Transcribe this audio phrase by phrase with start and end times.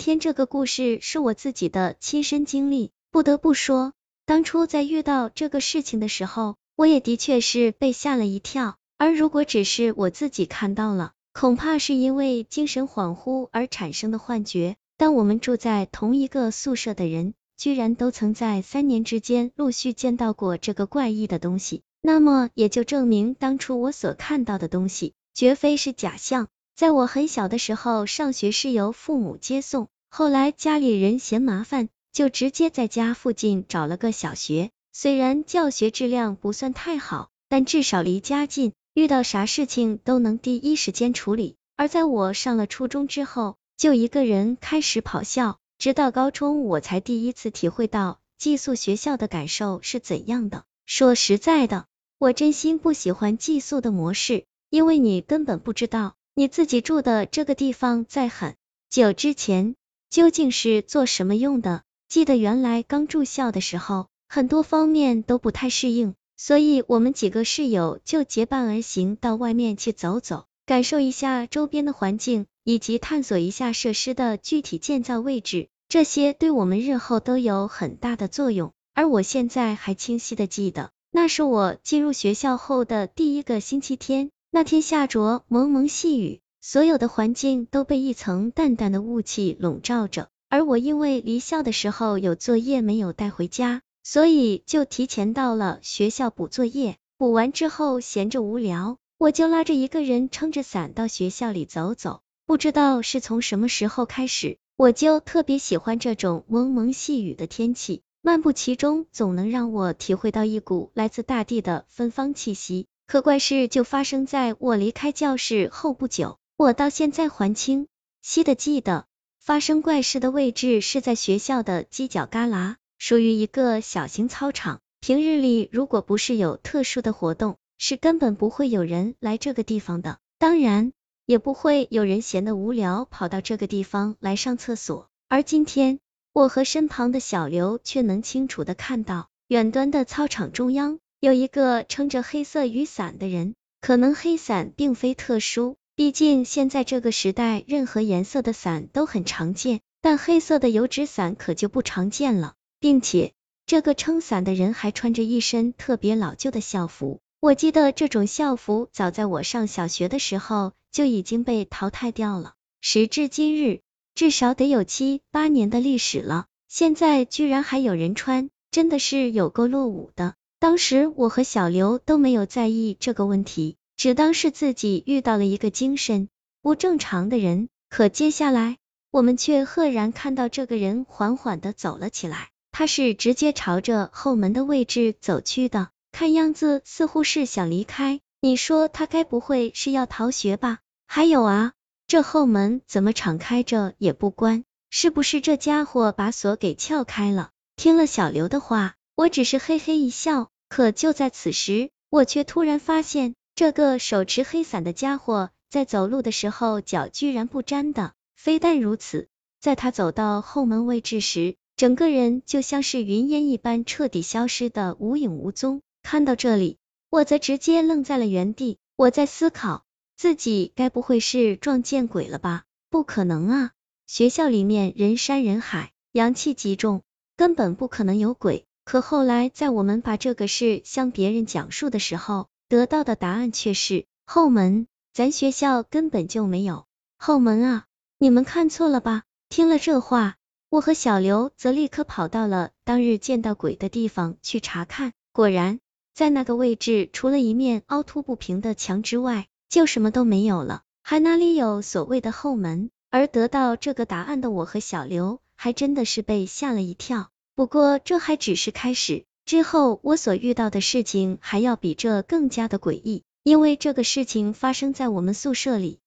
[0.00, 3.92] 天这个故事是我自己的亲身经历，不得不说，
[4.24, 8.76] 当初在遇到这个事情的时候，我也的确是被吓了一跳。
[8.96, 14.76] 而如果只是我自己看到了，恐怕是因为精神恍惚而产生的幻觉。
[14.96, 26.48] 但我们住在同一个宿舍的人，居然都曾在三年之间陆续见到过这个怪异的东西，那么也就证明当初我所看到的东西绝非是假象。
[26.80, 34.70] 在我很小的时候，上学是由父母接送，后来家里人嫌麻烦，就直接在家附近找了个小学。
[34.90, 41.56] 虽然教学质量不算太好，但至少离家近，遇到啥事情都能第一时间处理。
[41.76, 50.64] 而在我上了初中之后，就一个人开始跑校，直到高中我才第一次体会到寄宿学校的感受是怎样的。
[50.86, 51.84] 说实在的，
[52.16, 58.54] 我真心不喜欢寄宿的模式，因为你根本不知道你自己住的这个地方在很
[58.88, 59.74] 久之前
[60.08, 61.82] 究竟是做什么用的。
[62.08, 72.46] 记得原来刚住校的时候，很多方面都不太适应，所以我们几个室友就结伴而行到外面去走走，感受一下周边的环境。
[72.64, 78.72] 以及探索一下设施的具体建造位置，这些对我们日后都有很大的作用。
[78.94, 90.28] 而我现在还清晰的记得，那是我进入学校后的第一个星期天，那天下着蒙蒙细雨，所有的环境都被一层淡淡的雾气笼罩着。
[90.48, 96.96] 而我因为离校的时候有作业没有带回家，所以就提前到了学校补作业。
[97.16, 102.22] 补完之后闲着无聊，我就拉着一个人撑着伞到学校里走走。
[102.44, 112.88] 不知道是从什么时候开始，我就特别喜欢这种蒙蒙细雨的天气，漫步其中总能让我体会到一股来自大地的芬芳气息。
[113.10, 117.88] 可怪事就发生在我离开教室后不久，我到现在还清
[118.22, 119.04] 晰的记得，
[119.40, 124.78] 发生怪事的位置是在学校的犄角旮旯，属于一个小型操场。
[125.00, 130.18] 平日里如果不是有特殊的活动，是根本不会有人来这个地方的。
[130.38, 130.92] 当然。
[131.26, 135.98] 也不会有人闲得无聊跑到这个地方来上厕所，而今天
[136.32, 143.54] 我和身旁的小刘却能清楚的看到，远端的操场中央有一个撑着黑色雨伞的人。
[143.80, 153.32] 可能黑伞并非特殊，毕竟现在这个时代任何颜色的伞都很常见，但黑色的油纸伞可就不常见了，并且
[153.64, 157.20] 这个撑伞的人还穿着一身特别老旧的校服。
[157.38, 160.72] 我记得这种校服早在我上小学的时候。
[160.92, 162.54] 就已经被淘汰掉了。
[162.80, 163.80] 时至今日，
[164.16, 170.34] 至少得有七八年的历史了，现在居然还有人穿，真的是有够落伍的。
[170.60, 176.28] 当时我和小刘都没有在意这个问题，只当是自己遇到了一个精神
[176.60, 177.70] 不正常的人。
[177.88, 178.76] 可接下来，
[179.10, 188.20] 我们却赫然看到这个人缓缓的走了起来，他是直接朝着后门的位置走去的，看样子似乎是想离开。
[188.42, 190.80] 你说他该不会是要逃学吧？
[191.06, 191.72] 还有啊，
[192.06, 194.64] 这后门怎么敞开着也不关？
[194.90, 197.48] 是不是这家伙把锁给撬开了？
[197.76, 200.48] 听了小刘的话，我只是嘿嘿一笑。
[200.70, 208.14] 可就在此时，我却突然发现，这个手持黑伞的家伙在走路的时候脚居然不沾的。
[208.34, 209.28] 非但如此，
[209.60, 215.82] 在他走到后门位置时，整个人就像是云烟一般彻底消失的无影无踪。
[216.02, 216.78] 看到这里。
[217.10, 219.84] 我则直接愣在了原地，我在思考，
[220.16, 222.62] 自己该不会是撞见鬼了吧？
[222.88, 223.72] 不可能啊！
[224.06, 227.02] 学校里面人山人海，阳气极重，
[227.36, 228.64] 根本不可能有鬼。
[228.90, 236.86] 可后来在我们把这个事向别人讲述的时候，得到的答案却是后门，咱学校根本就没有
[237.16, 237.84] 后门啊！
[238.18, 239.22] 你们看错了吧？
[239.48, 240.38] 听了这话，
[240.70, 245.78] 我和小刘则立刻跑到了当日见到鬼的地方去查看，果然。
[246.12, 252.90] 在那个位置，除了一面凹凸不平的墙之外，就什么都没有了，还哪里有所谓的后门？
[253.08, 257.30] 而得到这个答案的我和小刘，还真的是被吓了一跳。
[257.60, 265.99] 不过这还只是开始，之后我所遇到的事情还要比这更加的诡异，因为这个事情发生在我们宿舍里。